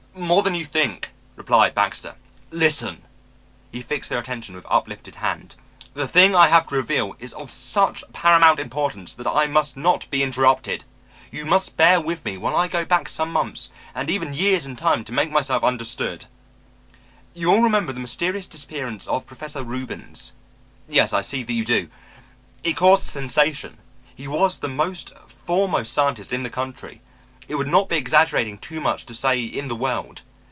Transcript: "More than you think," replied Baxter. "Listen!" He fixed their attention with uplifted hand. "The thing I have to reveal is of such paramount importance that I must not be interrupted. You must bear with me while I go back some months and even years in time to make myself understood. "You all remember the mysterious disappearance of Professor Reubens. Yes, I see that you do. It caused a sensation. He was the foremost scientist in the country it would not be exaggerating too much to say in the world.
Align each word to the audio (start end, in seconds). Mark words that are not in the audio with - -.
"More 0.13 0.43
than 0.43 0.55
you 0.55 0.65
think," 0.65 1.11
replied 1.37 1.73
Baxter. 1.73 2.15
"Listen!" 2.51 3.05
He 3.71 3.81
fixed 3.81 4.09
their 4.09 4.19
attention 4.19 4.55
with 4.55 4.65
uplifted 4.69 5.15
hand. 5.15 5.55
"The 5.93 6.05
thing 6.07 6.35
I 6.35 6.49
have 6.49 6.67
to 6.67 6.75
reveal 6.75 7.15
is 7.17 7.31
of 7.33 7.49
such 7.49 8.03
paramount 8.11 8.59
importance 8.59 9.13
that 9.13 9.25
I 9.27 9.47
must 9.47 9.77
not 9.77 10.09
be 10.09 10.21
interrupted. 10.21 10.83
You 11.31 11.45
must 11.45 11.77
bear 11.77 12.01
with 12.01 12.25
me 12.25 12.35
while 12.37 12.57
I 12.57 12.67
go 12.67 12.83
back 12.83 13.07
some 13.07 13.31
months 13.31 13.69
and 13.95 14.09
even 14.09 14.33
years 14.33 14.65
in 14.65 14.75
time 14.75 15.05
to 15.05 15.13
make 15.13 15.31
myself 15.31 15.63
understood. 15.63 16.25
"You 17.33 17.49
all 17.49 17.61
remember 17.61 17.93
the 17.93 18.01
mysterious 18.01 18.47
disappearance 18.47 19.07
of 19.07 19.25
Professor 19.25 19.63
Reubens. 19.63 20.33
Yes, 20.89 21.13
I 21.13 21.21
see 21.21 21.41
that 21.43 21.53
you 21.53 21.63
do. 21.63 21.87
It 22.65 22.75
caused 22.75 23.03
a 23.07 23.11
sensation. 23.11 23.77
He 24.13 24.27
was 24.27 24.59
the 24.59 25.23
foremost 25.45 25.93
scientist 25.93 26.33
in 26.33 26.43
the 26.43 26.49
country 26.49 26.99
it 27.47 27.55
would 27.55 27.67
not 27.67 27.89
be 27.89 27.97
exaggerating 27.97 28.57
too 28.57 28.79
much 28.79 29.05
to 29.05 29.13
say 29.13 29.41
in 29.41 29.67
the 29.67 29.75
world. 29.75 30.21